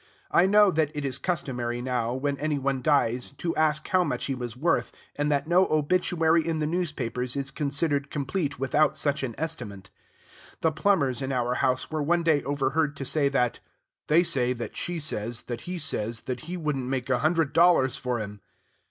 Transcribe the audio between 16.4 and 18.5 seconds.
he wouldn't take a hundred dollars for him."